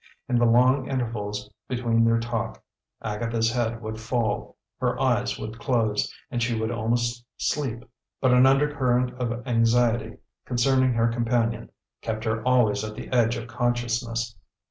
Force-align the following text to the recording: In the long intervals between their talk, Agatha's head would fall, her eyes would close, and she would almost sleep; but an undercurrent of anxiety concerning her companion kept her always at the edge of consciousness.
In 0.27 0.39
the 0.39 0.45
long 0.47 0.89
intervals 0.89 1.53
between 1.67 2.03
their 2.03 2.19
talk, 2.19 2.63
Agatha's 3.03 3.51
head 3.51 3.83
would 3.83 3.99
fall, 4.01 4.57
her 4.79 4.99
eyes 4.99 5.37
would 5.37 5.59
close, 5.59 6.11
and 6.31 6.41
she 6.41 6.59
would 6.59 6.71
almost 6.71 7.23
sleep; 7.37 7.85
but 8.19 8.33
an 8.33 8.47
undercurrent 8.47 9.13
of 9.21 9.45
anxiety 9.45 10.17
concerning 10.43 10.93
her 10.93 11.07
companion 11.09 11.69
kept 12.01 12.23
her 12.23 12.41
always 12.41 12.83
at 12.83 12.95
the 12.95 13.09
edge 13.09 13.37
of 13.37 13.47
consciousness. 13.47 14.35